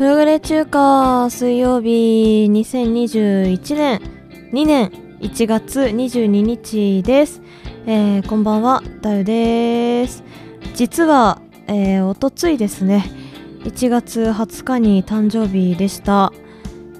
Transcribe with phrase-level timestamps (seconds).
[0.00, 4.00] プログレ中華水曜日2021年
[4.50, 4.90] 2年
[5.20, 7.42] 1月22日です、
[7.84, 10.24] えーこんばんはだゆです。
[10.74, 13.04] 実は、えー、おとついですね。
[13.64, 16.32] 1月20日に誕生日でした、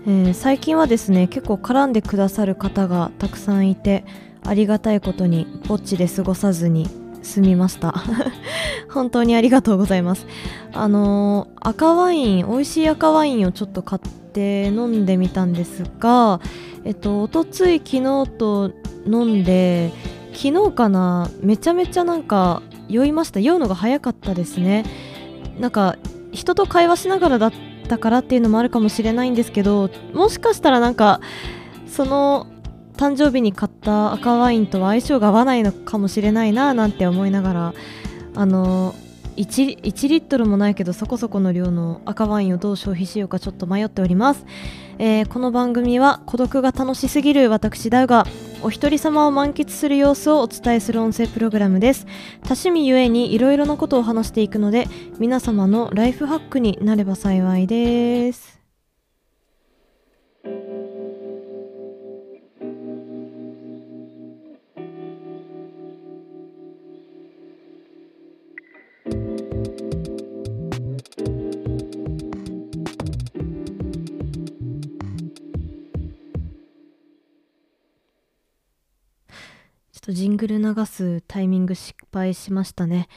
[0.07, 4.05] えー最近はですね結構絡んでくださる方がたくさんいて
[4.45, 7.95] ありがたいことにぼっちで過ごさずに済みました。
[8.91, 10.27] 本当にありがとうございます。
[10.73, 16.41] あのー赤ワイン美味しい赤ワインをちょっと買って飲んでみたんですが
[16.85, 18.71] えっとおとつい昨日と
[19.07, 19.93] 飲んで
[20.33, 23.41] 昨日かなめちゃめちゃなんか酔いました。
[23.41, 24.85] 酔うのが早かったですね。
[25.59, 25.97] なんか
[26.33, 27.53] 人と会話しながらだっ
[27.89, 31.21] たからっていうのもあるかもしれないんですけどもしかしたらなんか
[31.87, 32.47] その
[33.01, 37.75] 誕生日に買った赤ワインとは相性が合わないのかもしれないななんて思いながら
[38.35, 38.95] あの
[39.37, 44.45] 1, 1リットルもないけどそこそこの量の赤ワインをどう消費しようかちょっと迷っております、
[44.99, 48.27] えーこの番組は孤独が楽しすぎる私だが
[48.63, 52.05] お一人様を満喫する様子をお伝えする音声プログラムです。
[52.43, 54.87] 多趣味ゆえにいろいろなことを話していくので
[55.19, 58.61] 皆様のライフハックになれば幸いです。
[80.11, 83.09] とジングル流すタイミング失敗しましたね。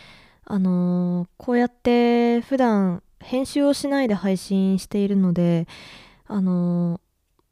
[0.46, 5.68] あのーこうやって普段編集をしないで配信しているので、
[6.28, 7.00] あのー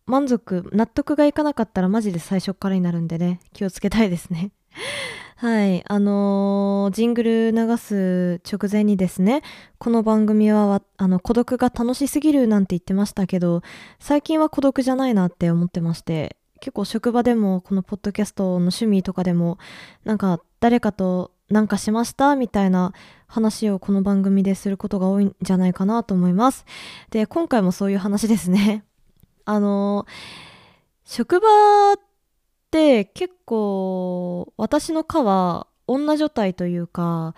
[0.05, 4.51] 満足、納得がいかなかったらマジで最初からになるんでね、気をつけたいですね。
[5.37, 9.41] はい、あのージングル流す直前にですね、
[9.79, 13.63] この番組はあの孤独が楽しすぎるなんて言ってましたけど、
[13.99, 19.57] 最近は孤独じゃないなって思ってまして、結構職場でもこのポッドキャストの趣味とかでも
[20.05, 22.93] なんか誰かとなんかしましたみたいな
[23.27, 26.65] 話をこの番組ですることが多いんじゃないかなと思います。
[27.09, 28.85] で、今回もそういう話ですね。
[29.43, 30.05] あの、
[31.03, 31.47] 職場
[31.93, 31.99] っ
[32.69, 37.33] て結構私の課は女女体というか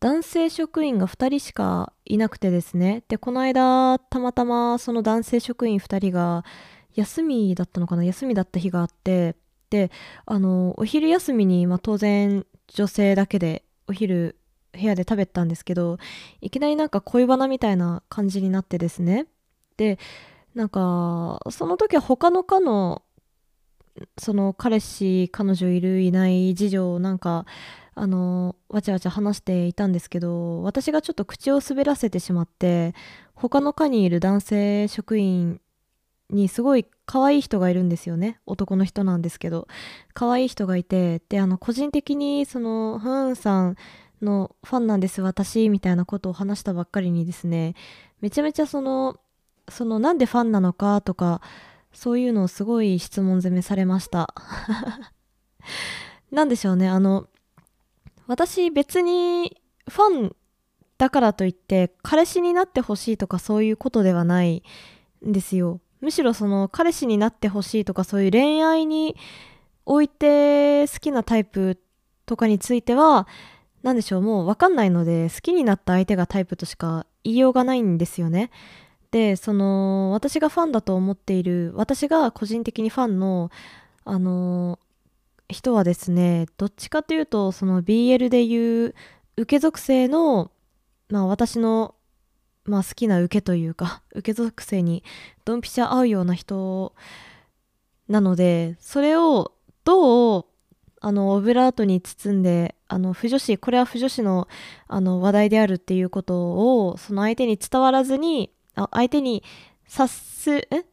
[0.00, 3.02] 男性職員が2人しかいなくてですね。
[3.08, 6.44] で、この間たまたまその男性職員2人が
[6.98, 8.02] 休みだったのかな？
[8.04, 9.36] 休みだった日があって
[9.70, 9.90] で
[10.26, 14.36] あのお昼休みに、まあ、当然女性だけでお昼
[14.72, 15.98] 部屋で食べたんですけど
[16.40, 19.26] いきなりなんか恋バナみたいな感じになってですね。
[19.76, 19.98] で
[20.54, 23.02] なんかその時は他の課の
[24.18, 27.46] その彼氏彼女いるいない事情をなんか
[27.94, 32.94] あのわちゃわちゃ話していたんですけど私がちょっと口を滑らせてしまって
[33.34, 35.60] 他の課にいる男性職員
[36.30, 38.38] にすごい可愛い人がいるんですよね。
[38.46, 39.66] 男の人なんですけど。
[40.14, 43.76] 可愛い人がいてであの個人的にそのふーんさん
[44.22, 47.74] のファンなんです私みたいなことを話したばっかりにですね
[48.20, 49.20] めちゃめちゃその
[49.68, 51.40] そのなんでファンなのかとか
[51.92, 54.34] そういうのをすごい質問攻めされました。
[56.30, 57.26] なんでしょうねあの
[58.26, 60.36] 私別にファン
[60.98, 64.62] だからといって彼氏になってほしいとかそういうことではない
[65.26, 65.80] んですよ。
[66.00, 69.16] むしろその彼氏になってほしいとかそういう恋愛に
[69.86, 71.78] おいて好きなタイプ
[72.26, 73.26] とかについては
[73.82, 78.50] 何でしょうもう分かんないので好きになった相手がタイプとしか言いようがないんですよね。
[79.10, 83.50] でその私がファンだと思っている私が個人的にファンの
[84.04, 84.78] あの
[85.48, 88.94] 人はですねどっちかというとその BL でいう
[89.38, 90.50] 受け属性の
[91.08, 91.94] まあ私の
[92.68, 95.02] まあ好きな受けというか受け属性に
[95.44, 96.94] ドンピシャ合うような人
[98.08, 99.52] なのでそれを
[99.84, 100.44] どう
[101.00, 104.48] あのオブラートに包んであの不女子これは不女子の
[104.88, 109.44] あの話題であるっていうことをその相手に伝わらずにあ相手に
[109.86, 110.84] 察すえ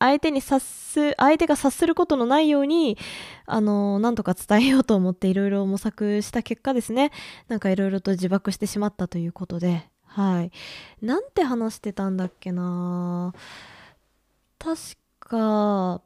[0.00, 2.96] 相手に察す相手が察することのないように
[3.44, 7.12] あのなんとか伝えようと思っていろいろ模索した結果ですね。
[7.48, 9.89] なんかいろいろと自爆してしまったということで。
[10.10, 10.52] はい。
[11.02, 13.32] なんて話してたんだっけな。
[14.58, 14.78] 確
[15.20, 16.02] か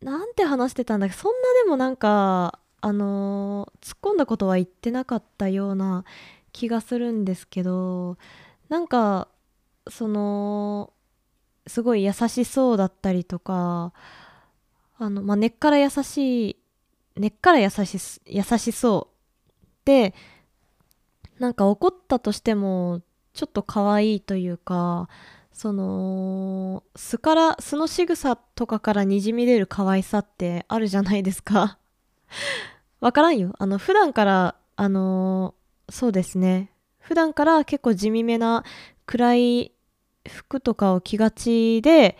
[0.00, 1.14] なんて話してたんだっけ。
[1.16, 6.04] そんなでもなんかあのー突っ込んだことは言ってなかったような
[6.52, 8.16] 気がするんですけど
[8.68, 9.28] なんか
[9.90, 10.92] その
[11.66, 13.92] すごい優しそうだったりとか
[14.98, 16.56] あの、まあ、根っから優しい
[17.16, 19.16] 根っから優し優しそう
[19.84, 20.14] で
[21.42, 23.02] なんか怒ったとしても
[23.34, 25.08] ちょっと可愛いというか
[25.52, 31.78] その素から素の仕草とかからにじみ出る可愛さってあるじゃないですか。
[33.00, 33.56] わからんよ。
[33.58, 35.56] あの普段からあの
[35.88, 36.70] そうですね。
[37.00, 38.62] 普段から結構地味めな
[39.04, 39.72] 暗い
[40.28, 42.16] 服とかを着がちで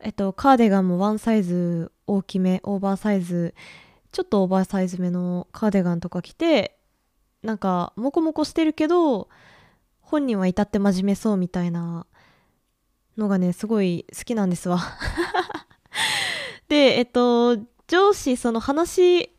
[0.00, 3.54] えっとカーディガンもワンサイズ大きめオーバーサイズ
[4.10, 6.76] ちょっとオーバーサイズめのカーディガンとか着て
[7.44, 9.28] なんかモコモコしてるけど
[10.00, 12.06] 本人は至って真面目そうみたいな
[13.18, 14.80] のがねすごい好きなんですわ。
[16.68, 19.30] でえっと上司その話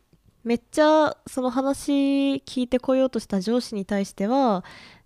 [0.44, 4.64] めっちゃその話聞いてこようとした上司に対しては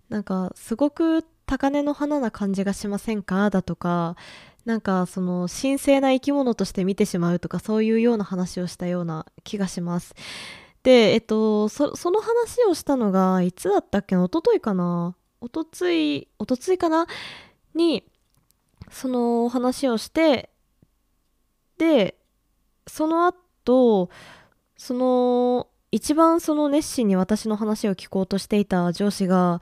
[0.09, 3.49] なんかすごく高嶺の花な感じがしませんか？
[3.49, 4.15] だとか
[4.65, 10.13] なんかその神聖な生き物として見てしまうとかそういうような話をしたような気がします。
[10.83, 14.25] でえっとその話をしたのがいつだったっけな？
[14.25, 15.15] 一昨日かな？
[15.41, 17.07] 一昨日一昨日かな？
[17.75, 18.03] に
[18.89, 20.49] その話をして
[21.77, 22.15] で
[22.87, 24.09] その後
[24.75, 29.61] その一番その熱心に私の話を聞こうとしていた上司が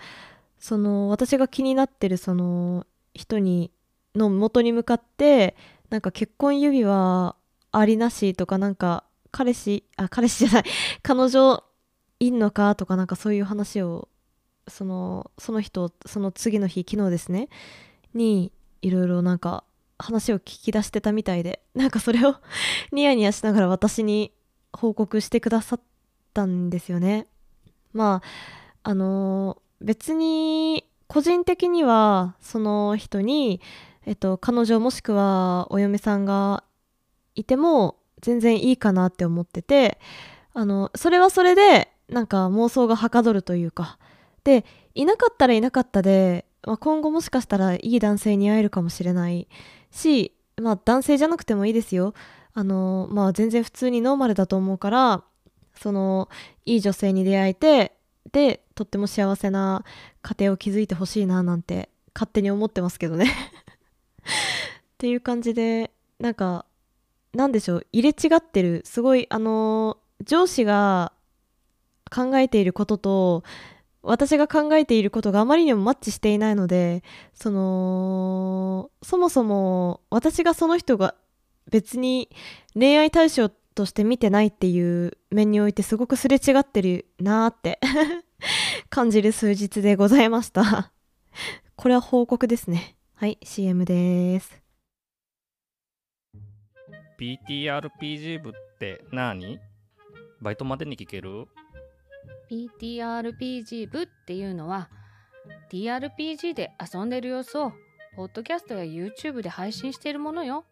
[0.60, 3.72] その私が気になってるその人に
[4.16, 5.56] の元に向かって
[5.90, 7.36] なんか結婚指輪
[7.72, 10.72] ありなしとかなんか彼氏あ彼氏じゃない。
[11.04, 11.64] 彼女
[12.20, 14.10] いんのかとかなんかそういう話を
[14.68, 17.50] そのその人その次の日昨日ですね。
[18.14, 19.64] にいろいろなんか
[19.98, 22.36] 話を聞き出してたみたいでなんかそれを
[22.92, 24.34] ニヤニヤしながら私に
[24.74, 25.82] 報告してくださっ
[26.34, 27.28] たんですよね。
[27.94, 33.62] まああの別に個人的にはその人に、
[34.06, 36.64] えっと、彼女もしくはお嫁さんが
[37.34, 40.00] いても全然いいかなって思ってて
[40.54, 43.98] あのそれはそれでなんか妄想がはかどるというか。
[44.44, 49.48] でいなかったらいなかったで、まあ、今後もしかしたらいい男性に会えるかもしれない
[49.92, 52.14] し、まあ、男性じゃなくてもいいですよ。
[52.54, 55.24] あのまあ全然普通にノーマルだと思うから
[55.76, 56.30] その
[56.66, 57.94] いい女性に出会えて
[58.32, 59.86] でとっても幸せな
[60.22, 63.28] 家庭を築いてほしいななんて勝手に思ってますけどね。
[63.30, 66.66] っていう感じでなんか
[67.34, 71.14] なんでしょう入れ違ってるすごいあの上司が
[72.10, 73.44] 考えていることと
[74.02, 77.04] 私が考えていることがあまりにもマッチしていないので
[77.34, 81.16] そのそもそも私がその人が
[81.70, 82.30] 別に
[82.74, 87.80] 恋愛対象として見てないっていう面においてすごくすれ違ってるなーって
[88.90, 90.92] 感じる数日でございました。
[91.76, 92.96] これは報告ですね。
[93.16, 94.69] はい CM です。
[97.20, 99.60] PTRPG 部って何？
[100.42, 101.48] バイトまでに聞ける
[102.50, 104.90] ？PTRPG 部っていうのは
[105.70, 107.74] TRPG で遊んでる様子を
[108.16, 110.64] ポッドキャストや YouTube で配信しているものよ。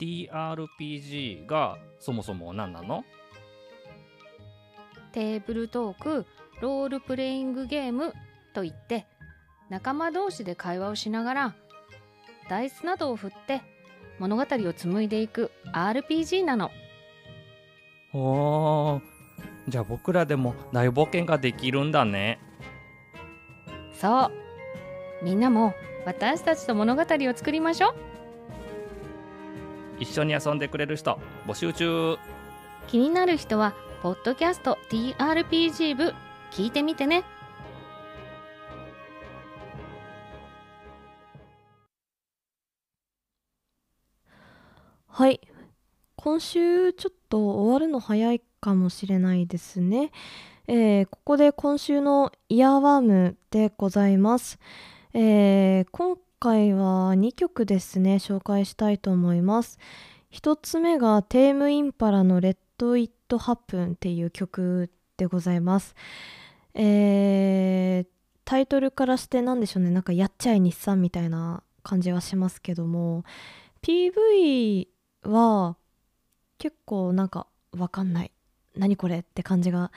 [0.00, 3.04] TRPG がそもそも何なの？
[5.12, 6.26] テーブルトーク
[6.62, 8.14] ロールプレイングゲーム
[8.54, 9.06] といって
[9.68, 11.54] 仲間同士で会話をしながら
[12.48, 13.60] ダイスなどを振って
[14.18, 16.70] 物語を紡いでいく RPG なの。
[18.12, 19.00] おー。
[19.68, 22.40] じゃあ僕らでも大冒険ができるんだね。
[23.92, 24.32] そう。
[25.22, 25.74] みんなも
[26.06, 27.94] 私たちと物語を作りましょう。
[30.00, 32.16] 一緒に遊んでくれる人募集中。
[32.86, 36.14] 気になる人はポッドキャスト TRPG 部
[36.50, 37.24] 聞いてみてね
[45.18, 45.40] はい。
[46.14, 50.12] 今週ちょっと終わるの早いかもしれないですね、
[50.68, 54.60] えー、ここで今週のイヤーワームでございます、
[55.14, 59.80] えー、今回は2曲ですね紹介したいと思います。
[60.30, 65.96] 1つ目がテームインパラのレッド・イット・ハップンっていう曲でございます。
[66.74, 68.06] えー、
[68.44, 69.90] タイトルからして何でしょうね。
[69.90, 73.24] なんかやっちゃい日産みたいな感じはしますけども。
[73.82, 74.86] PV
[75.22, 75.76] は
[76.58, 77.46] 結構なんか
[77.76, 78.32] わかんない。
[78.76, 79.90] 何これって感じが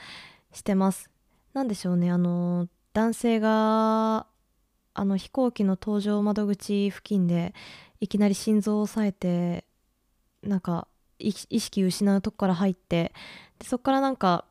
[0.52, 1.10] してます。
[1.54, 2.10] 何でしょうね。
[2.10, 4.26] あの男性が
[4.94, 7.54] あの飛行機の搭乗窓口付近で
[8.00, 9.64] いきなり心臓を押さえて
[10.42, 10.86] なんか
[11.18, 13.12] 意識失うとこから入って
[13.58, 14.44] でそこからなんか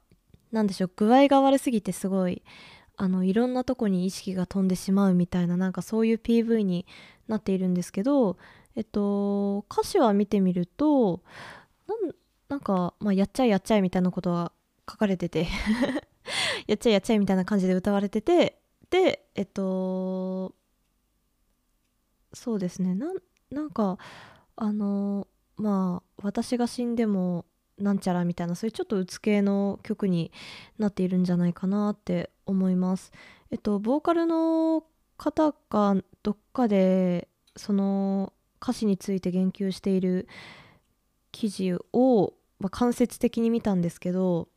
[0.51, 0.91] なんでしょう。
[0.95, 2.41] 具合が悪すぎてすごい
[2.97, 6.85] あのいろんなとこに意識が飛んでしまうみたいななんかそういう PV に
[7.27, 8.37] なっているんですけど
[8.75, 11.21] えっと歌詞は見てみると
[12.51, 14.51] なんか、まあ、やっちゃえやっちゃえみたいなことが
[14.89, 15.47] 書かれてて
[16.67, 18.59] やっちゃえやっちゃえみたいな感じで歌われてて
[18.89, 20.53] でえっと
[22.33, 22.93] そうですね。
[22.93, 23.17] なん
[23.49, 23.97] なんか
[24.57, 27.45] あのまあ私が死んでも
[27.77, 30.31] なんちゃらみたいなそういうちょっとうつ系の曲に
[30.77, 33.11] なっているんじゃないかなって思います。
[33.49, 34.83] えっとボーカルの
[35.17, 40.27] 方がどっかでその歌詞について言及している
[41.32, 44.48] 記事を、まあ、間接的に見たんですけど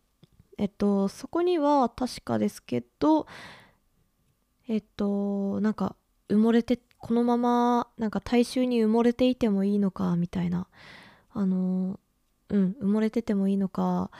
[0.58, 3.26] えっとそこには確かですけど
[4.68, 5.96] えっとなんか
[6.28, 10.66] 埋もれてこのままなんか大衆に埋もれていてもいいのかみたいな。
[11.36, 11.98] あの
[12.48, 14.10] うん埋もれててもいいのか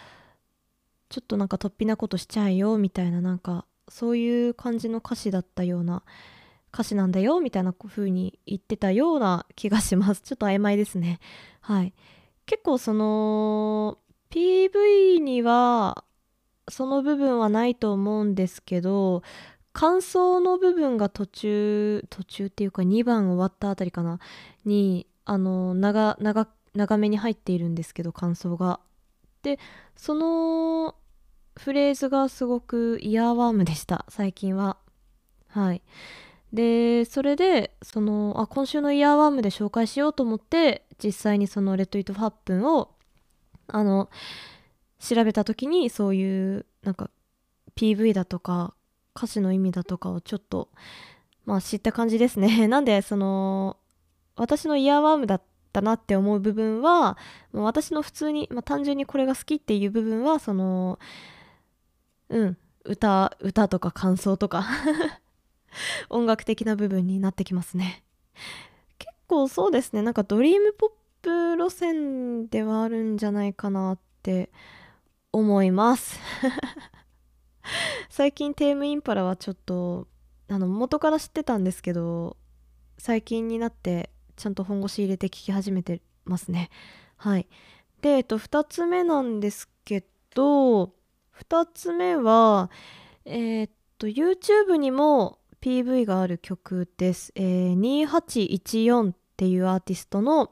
[1.08, 6.02] ちょっとなんか突飛なことしちゃえよみたいななんかそういう感じの歌詞だったような
[6.74, 10.22] 歌詞なんだよみたいな風に言ってたような気がします。
[10.26, 11.20] ちょっと曖昧ですね。
[11.60, 11.94] はい。
[12.46, 13.98] 結構その
[14.30, 16.04] PV には
[16.68, 19.22] その部分はないと思うんですけど
[19.72, 24.18] 感想の部分が途中途中っていうか2番終わったあたりかな。
[24.64, 28.80] にあの長長長めに入っているんですけど感想が。
[29.42, 29.60] で
[29.94, 30.96] その
[31.56, 34.04] フレーズがすごくイヤーワームでした。
[34.08, 34.76] 最近は。
[35.46, 35.82] はい。
[36.54, 42.92] でそれでそのあ今週のイヤーワームで紹介しようと思って実際にその「レッド・イット・ファップン」を
[43.66, 44.08] あの
[45.00, 47.10] 調べた時にそういうなんか
[47.74, 48.72] PV だとか
[49.16, 50.68] 歌詞の意味だとかをちょっと
[51.44, 52.66] まあ知った感じですね。
[52.68, 53.76] なんでその
[54.36, 55.42] 私のイヤーワームだっ
[55.72, 57.18] たなって思う部分は
[57.52, 61.00] もう私の普通に、まあ、単純にこれが好きっていう部分はその
[62.28, 64.64] うん歌歌とか感想とか。
[66.10, 68.04] 音楽的な部分になってきますね。
[68.98, 70.02] 結構そうですね。
[70.02, 70.90] なんかドリームポッ
[71.22, 74.50] プ路線ではあるんじゃないかなって
[75.32, 76.20] 思います。
[78.10, 80.06] 最近テームインパラはちょっと
[80.48, 82.36] あの元から知ってたんですけど
[82.98, 86.70] 最近になってちゃんと本腰入れて聞き始めてますね。
[87.16, 87.48] はい。
[88.02, 90.04] でえっと2つ目なんですけ
[90.34, 90.92] ど
[91.48, 92.70] 2つ目は
[93.24, 100.50] えー、っと YouTube にも PV がある曲です、えー、2814っていうアーティストの、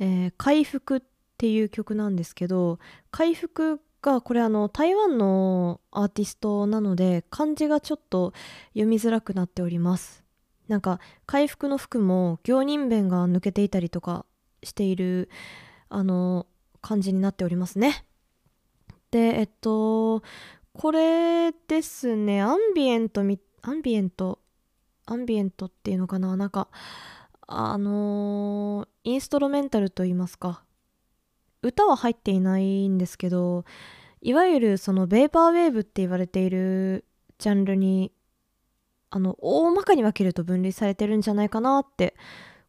[0.00, 1.02] えー、回復っ
[1.36, 2.78] ていう曲なんですけど
[3.10, 8.32] 回復がこれあの台湾のアーティストなので漢字がちょっと
[8.68, 10.24] 読みづらくなっております。
[10.66, 14.24] なんか回復の服も行人弁が抜けていたりとか
[14.62, 15.28] している
[15.90, 16.46] あの
[16.80, 18.06] 感じになっておりますね。
[19.10, 20.22] でえっと
[20.72, 24.40] これですねアンビエントみアンビエント
[25.06, 26.36] アンビエントっていうのかな？
[26.36, 26.68] なんか
[27.46, 30.64] あの、インストロメンタルと言いますか
[31.62, 33.64] 歌は入っていないんですけど
[34.20, 37.04] いわゆるそのベーパーウェーブって言われている
[37.38, 38.12] ジャンルに
[39.10, 42.14] あの大まかに分けると分類されてるんじゃないかなって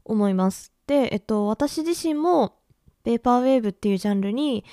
[0.03, 0.73] 思います。
[0.85, 2.57] で、えっと、私自身も
[3.03, 4.65] ベーパーウェーブっていうジャンルに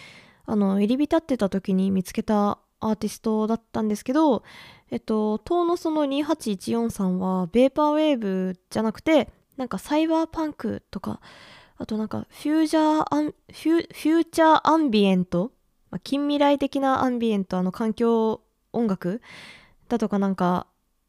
[0.47, 4.43] あの入り浸ってた時に見つけたアーティストだったんですけど、
[4.91, 11.21] えっと、当のその2814さんはベーパーウェーブじゃなくてなんかサイバーパンクとか
[11.77, 15.53] あとなんかフュージャーアンフュ future ambient、
[15.91, 18.43] まあ、近未来的なアンビエントあの環境
[18.73, 19.23] 音楽
[19.89, 20.67] だとかなんか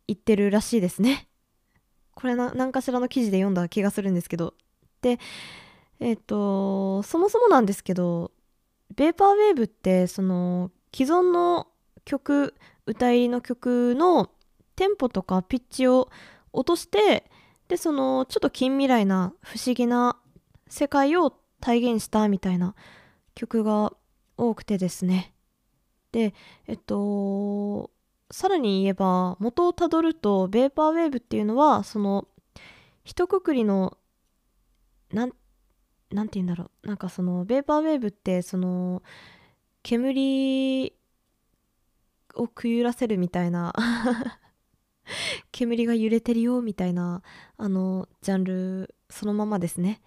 [0.07, 1.27] 言ってるらしいですね。
[2.13, 4.53] これな何かしらの記事で読んだ気がするんですけど。
[5.01, 5.19] で
[5.99, 8.31] えっ、とそもそもなんですけど
[8.95, 11.67] ベーパーウェーブってその既存の
[12.05, 14.29] 曲歌いの曲の
[14.75, 16.09] テンポとかピッチを
[16.53, 17.29] 落として
[17.67, 20.17] でそのちょっと近未来な不思議な
[20.67, 22.75] 世界を体現したみたいな
[23.35, 23.93] 曲が
[24.37, 25.33] 多くてですね。
[26.11, 26.33] で
[26.67, 27.91] えっと
[28.31, 32.27] さらに言えば元をたどるとベーパーウェーブっていうのはその
[33.03, 33.97] 一括りの
[35.11, 35.31] なん
[36.11, 36.87] なんて言うんだろう。
[36.87, 39.01] なんかそのベーパーウェーブってその
[39.83, 40.93] 煙
[42.35, 43.73] をくゆらせるみたいな。
[45.51, 47.21] 煙が揺れてるよみたいな
[47.57, 50.01] あのジャンルそのままですね。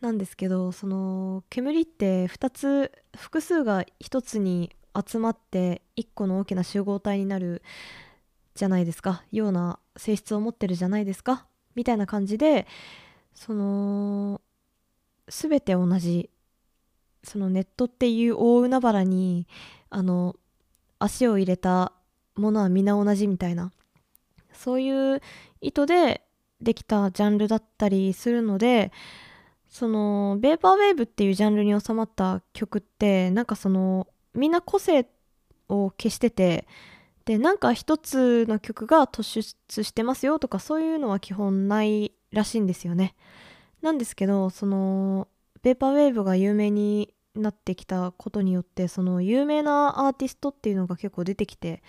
[0.00, 7.62] なんですけどその煙って2つ複数が1つに集まって1個の大きな集合体になる
[8.54, 9.24] じゃないですか。
[9.30, 11.46] ような性質を持ってるじゃないですか。
[11.74, 12.66] みたいな感じで
[13.34, 14.40] その
[15.28, 16.30] 全て同じ
[17.22, 19.46] そのネットっていう大海原に
[19.90, 20.36] あの
[21.00, 21.92] 足を入れた
[22.36, 23.72] ものは皆同じみたいな
[24.52, 25.20] そういう
[25.60, 26.22] 意図で
[26.60, 28.92] できたジャンルだったりするので
[29.68, 35.06] そのベーパーウェーブっていうジャンルに収まった曲ってなんかそのみんな個性
[35.68, 36.66] を消してて
[37.24, 43.14] でなんか一つの曲が突出してますよとかそういうのは基本ないらしいんですよね。
[43.82, 45.28] なんですけどその
[45.62, 51.82] ベーパーウェーブが有名になってきたことによってその有名なアーティストっていうのが結構出てきて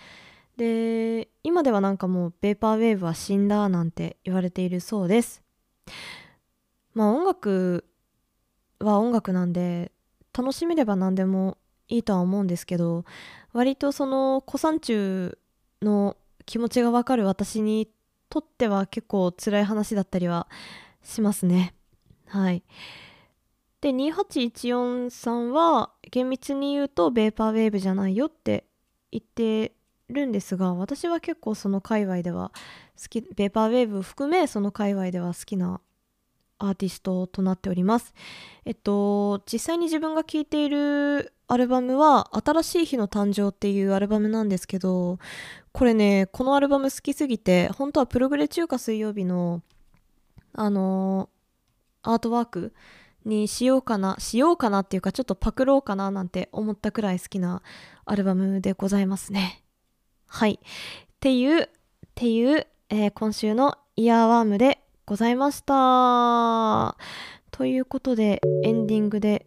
[0.56, 5.42] で今ではなんかもうベーパーウェーブは死んだなんて言われているそうです。
[6.94, 7.84] まあ音楽
[8.78, 9.92] は音楽なんで
[10.36, 11.56] 楽しめれば何でも
[11.88, 13.04] いいとは思うんですけど
[13.52, 15.38] 割とその古参中
[15.80, 17.88] の気持ちがわかる私に
[18.28, 20.48] とっては結構辛い話だったりは
[21.02, 21.74] しますね。
[22.26, 22.62] はい。
[23.82, 28.64] で2814さんは厳密に言うとベーパーウェーブじゃないよって
[29.10, 29.72] 言って
[30.08, 32.52] るんですが私は結構その界隈では
[32.96, 35.80] 好きベーパーウェーブ含めその界隈では好きな
[36.60, 38.14] アーティストとなっております。
[38.64, 45.18] えっと実際に自分が聴いているアルバムは「新しい日の誕生」っていうアルバムなんですけど
[45.72, 49.60] これねこのアルバム好きすぎて本当はプログレ中華水曜日の
[50.52, 51.28] あの
[52.02, 52.72] アートワーク
[53.24, 57.62] にしようかなしようかなっていうかちょっとパクろうかななんて思ったくらい好きな
[58.04, 59.62] アルバムでございますね。
[60.26, 60.60] はい。
[60.62, 60.66] っ
[61.20, 61.68] ていうっ
[62.14, 66.96] ていう、えー、今週のイヤーワームでございました。
[67.50, 69.46] ということでエンディングで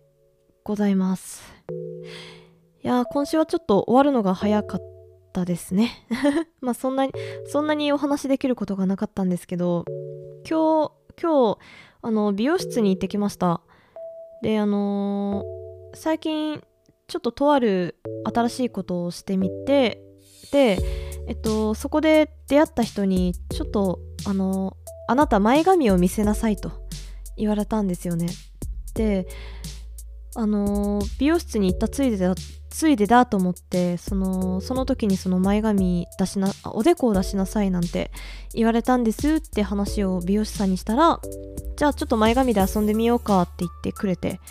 [0.64, 1.44] ございます。
[2.84, 4.82] いや今週はちょっと終わるのが早かっ
[5.34, 6.06] たですね。
[6.62, 7.14] まあそんなに
[7.48, 9.86] そんなにお話できることがなかったんですけど
[10.48, 10.92] 今日
[11.22, 11.58] 今日
[12.02, 13.62] あの美容室に行ってきました。
[14.42, 16.62] であのー、最近
[17.08, 20.02] ちょっととある新しいことをしてみて
[20.52, 20.78] で
[21.28, 24.76] えっとそこで出会った人にちょっとあの
[25.08, 26.72] あなた前髪を見せなさいと
[27.38, 28.28] 言われたんですよね。
[28.94, 29.28] で
[30.36, 32.36] あの美容室に行ったついでだ
[32.78, 38.12] ついでだと思ってそのその時にその前髪出しなおでこを出しなさいなんて
[38.54, 41.22] 言われたんですって話を美容師さんにしたら
[41.78, 44.42] じゃあちょっと前髪で遊んでみようかって言ってくれて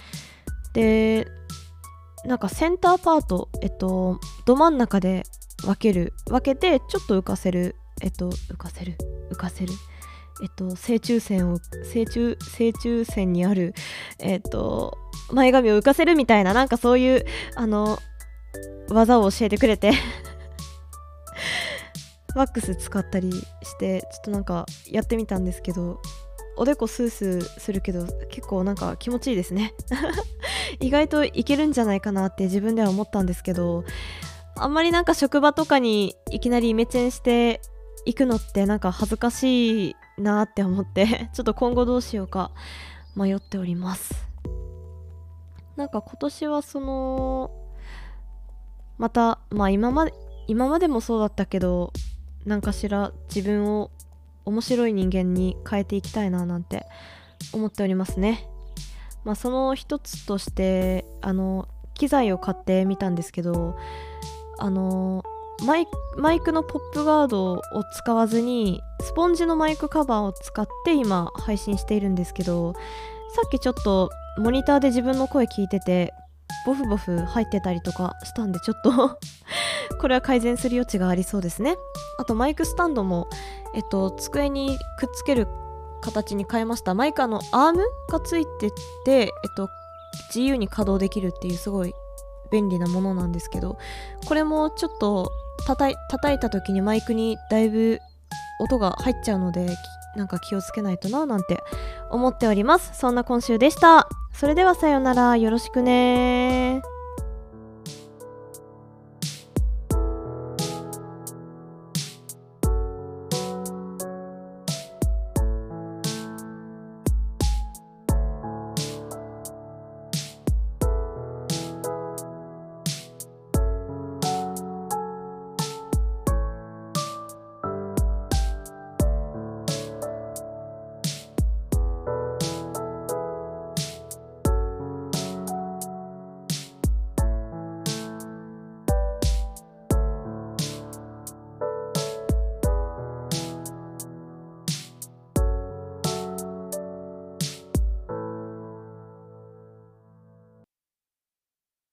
[0.73, 1.29] で
[2.25, 5.25] なんかセンターパートえっとど真ん中で
[5.63, 8.97] 分ける分けてちょっと浮かせるえっと浮かせる？
[9.31, 9.73] 浮かせる？
[10.43, 11.59] えっと正中線を
[11.93, 13.75] 正中正中線にある
[14.19, 14.97] えっと
[15.31, 17.99] 前髪を浮かせるみたいななんかそういうあの
[18.89, 19.93] 技を教えてくれて。
[22.35, 26.01] ワックス使ったりしてちょっとなんかやってみたんですけど
[26.57, 29.75] おでこスースーするけど結構なんか気持ちいいですね。
[30.81, 33.85] 意外といけるんじゃないかなって自分では思ったんですけど
[34.57, 37.61] あんまりなんか職場とかにいきなりイメチェンして
[38.05, 42.53] いくのってなんか恥ずかしいなって思ってちょっと今後どうしようか
[43.17, 44.15] 迷っております。
[45.77, 47.51] なんか今年はその
[48.99, 50.15] またまあ今まで
[50.47, 51.93] 今までもそうだったけど
[52.45, 53.91] 何かしら自分を
[54.45, 56.87] 面白い人間に変えていきたいななんて
[57.53, 58.47] 思っておりますね。
[59.25, 63.75] まあ、その一つとしてあの機材を買ってみたんですけど
[64.59, 65.23] あの
[65.65, 65.87] マイ
[66.19, 67.63] マイクのポップガードを
[67.97, 72.75] 使わずにスポンジのマイクカバーを使って今配信しているんですけど
[73.35, 76.13] さっきちょっとモニターで自分の声聞いてて
[76.67, 79.19] ボフボフ入ってたりとかしたんでちょっと
[80.01, 81.77] これは改善する余地がありそうですね。
[82.19, 83.29] あとマイクスタンドも
[83.75, 85.49] えっと机にくっつける
[86.01, 86.95] 形に変えました。
[86.95, 88.71] マイクあのアームがついて
[89.05, 89.69] てえっと
[90.29, 91.95] 自由に稼働できるっていうすごい
[92.51, 93.79] 便利なものなんですけど
[94.27, 95.33] これもちょっと
[95.67, 98.01] 叩い叩いた時にマイクにだいぶ
[98.61, 99.69] 音が入っちゃうので
[100.17, 101.63] なんか気をつけないとななんて
[102.11, 102.93] 思っております。
[102.99, 104.09] そんな今週でした。
[104.33, 105.37] それではさようなら。
[105.37, 106.83] よろしくね。